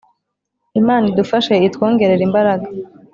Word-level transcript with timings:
Imana 0.79 1.05
idufashe 1.11 1.53
itwongerere 1.67 2.21
imbaraga 2.27 2.67